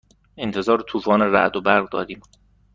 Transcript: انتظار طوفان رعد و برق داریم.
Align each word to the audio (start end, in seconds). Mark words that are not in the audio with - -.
انتظار 0.37 0.81
طوفان 0.81 1.21
رعد 1.21 1.55
و 1.55 1.61
برق 1.61 1.89
داریم. 1.89 2.21